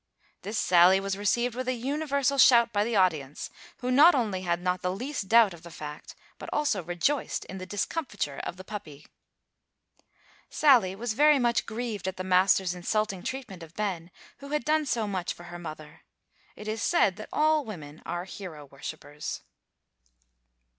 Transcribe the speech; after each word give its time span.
This 0.41 0.57
sally 0.57 0.99
was 0.99 1.15
received 1.15 1.53
with 1.53 1.67
a 1.67 1.73
universal 1.75 2.39
shout 2.39 2.73
by 2.73 2.83
the 2.83 2.95
audience, 2.95 3.51
who 3.81 3.91
not 3.91 4.15
only 4.15 4.41
had 4.41 4.59
not 4.59 4.81
the 4.81 4.91
least 4.91 5.27
doubt 5.27 5.53
of 5.53 5.61
the 5.61 5.69
fact, 5.69 6.15
but 6.39 6.49
also 6.51 6.81
rejoiced 6.81 7.45
in 7.45 7.59
the 7.59 7.67
discomfiture 7.67 8.39
of 8.39 8.57
the 8.57 8.63
puppy. 8.63 9.05
Sally 10.49 10.95
was 10.95 11.13
very 11.13 11.37
much 11.37 11.67
grieved 11.67 12.07
at 12.07 12.17
the 12.17 12.23
master's 12.23 12.73
insulting 12.73 13.21
treatment 13.21 13.61
of 13.61 13.75
Ben, 13.75 14.09
who 14.39 14.49
had 14.49 14.65
done 14.65 14.87
so 14.87 15.05
much 15.07 15.35
for 15.35 15.43
her 15.43 15.59
mother. 15.59 16.01
It 16.55 16.67
is 16.67 16.81
said 16.81 17.15
that 17.17 17.29
all 17.31 17.63
women 17.63 18.01
are 18.03 18.23
hero 18.25 18.65
worshippers. 18.65 19.43